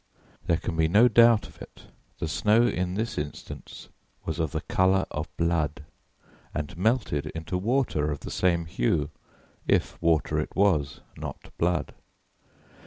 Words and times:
There 0.47 0.57
can 0.57 0.75
be 0.75 0.87
no 0.87 1.07
doubt 1.07 1.45
of 1.47 1.61
it 1.61 1.83
the 2.17 2.27
snow 2.27 2.63
in 2.65 2.95
this 2.95 3.19
instance 3.19 3.87
was 4.25 4.39
of 4.39 4.49
the 4.51 4.61
colour 4.61 5.05
of 5.11 5.29
blood 5.37 5.83
and 6.55 6.75
melted 6.75 7.27
into 7.35 7.55
water 7.55 8.09
of 8.09 8.21
the 8.21 8.31
same 8.31 8.65
hue, 8.65 9.11
if 9.67 10.01
water 10.01 10.39
it 10.39 10.55
was, 10.55 11.01
not 11.15 11.55
blood. 11.59 11.93